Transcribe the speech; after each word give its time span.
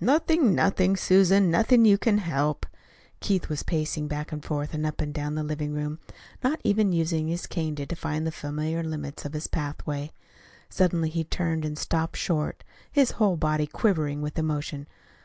"Nothing, 0.00 0.56
nothing, 0.56 0.96
Susan. 0.96 1.52
Nothing 1.52 1.84
you 1.84 1.98
can 1.98 2.18
help." 2.18 2.66
Keith 3.20 3.48
was 3.48 3.62
pacing 3.62 4.08
back 4.08 4.32
and 4.32 4.44
forth 4.44 4.74
and 4.74 4.84
up 4.84 5.00
and 5.00 5.14
down 5.14 5.36
the 5.36 5.44
living 5.44 5.72
room, 5.72 6.00
not 6.42 6.58
even 6.64 6.90
using 6.92 7.28
his 7.28 7.46
cane 7.46 7.76
to 7.76 7.86
define 7.86 8.24
the 8.24 8.32
familiar 8.32 8.82
limits 8.82 9.24
of 9.24 9.34
his 9.34 9.46
pathway. 9.46 10.10
Suddenly 10.68 11.10
he 11.10 11.22
turned 11.22 11.64
and 11.64 11.78
stopped 11.78 12.16
short, 12.16 12.64
his 12.90 13.12
whole 13.22 13.36
body 13.36 13.68
quivering 13.68 14.20
with 14.20 14.36
emotion. 14.36 14.88